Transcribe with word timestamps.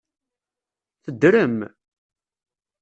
Teddrem? 1.03 1.57